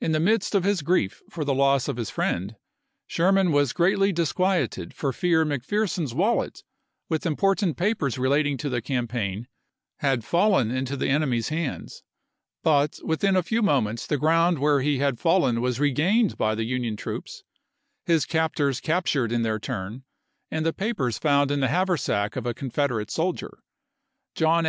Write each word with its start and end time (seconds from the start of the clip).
In 0.00 0.12
the 0.12 0.20
midst 0.20 0.54
of 0.54 0.62
his 0.62 0.80
grief 0.80 1.22
for 1.28 1.44
the 1.44 1.52
loss 1.52 1.88
of 1.88 1.96
his 1.96 2.08
friend, 2.08 2.54
Sherman 3.08 3.50
was 3.50 3.72
greatly 3.72 4.12
disquieted 4.12 4.94
for 4.94 5.12
fear 5.12 5.44
McPherson's 5.44 6.14
wallet 6.14 6.62
with 7.08 7.26
important 7.26 7.76
papers 7.76 8.16
relating 8.16 8.56
to 8.58 8.68
the 8.68 8.80
campaign 8.80 9.48
had 9.96 10.22
fallen 10.22 10.70
into 10.70 10.96
the 10.96 11.08
enemy's 11.08 11.48
hands; 11.48 12.04
but 12.62 13.00
within 13.02 13.34
a 13.34 13.42
few 13.42 13.60
moments 13.60 14.06
the 14.06 14.18
ground 14.18 14.60
where 14.60 14.82
he 14.82 14.98
had 14.98 15.18
fallen 15.18 15.60
was 15.60 15.80
regained 15.80 16.38
by 16.38 16.54
the 16.54 16.62
Union 16.62 16.94
troops, 16.96 17.42
his 18.06 18.26
cap 18.26 18.54
tors 18.54 18.78
captured 18.78 19.32
in 19.32 19.42
their 19.42 19.58
turn, 19.58 20.04
and 20.52 20.64
the 20.64 20.72
papers 20.72 21.18
found 21.18 21.50
in 21.50 21.58
the 21.58 21.66
haversack 21.66 22.36
of 22.36 22.46
a 22.46 22.54
Confederate 22.54 23.10
soldier. 23.10 23.58
John 24.36 24.64
A. 24.64 24.68